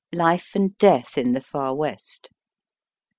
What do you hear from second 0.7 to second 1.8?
DEATH IK THE FAR